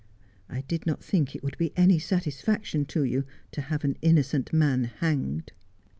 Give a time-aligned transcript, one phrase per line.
[0.49, 3.99] I did not think it would be any satisfac tion to you to have an
[4.01, 5.51] innocent man hanged.'